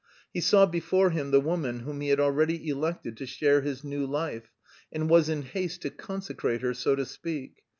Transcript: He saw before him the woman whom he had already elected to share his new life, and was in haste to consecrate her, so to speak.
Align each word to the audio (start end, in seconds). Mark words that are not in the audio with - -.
He 0.33 0.41
saw 0.41 0.65
before 0.65 1.11
him 1.11 1.29
the 1.29 1.39
woman 1.39 1.81
whom 1.81 2.01
he 2.01 2.09
had 2.09 2.19
already 2.19 2.67
elected 2.67 3.15
to 3.17 3.27
share 3.27 3.61
his 3.61 3.83
new 3.83 4.03
life, 4.07 4.49
and 4.91 5.07
was 5.07 5.29
in 5.29 5.43
haste 5.43 5.83
to 5.83 5.91
consecrate 5.91 6.61
her, 6.61 6.73
so 6.73 6.95
to 6.95 7.05
speak. 7.05 7.59